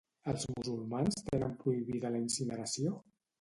Els 0.31 0.45
musulmans 0.53 1.19
tenen 1.27 1.53
prohibida 1.65 2.13
la 2.17 2.23
incineració? 2.23 2.97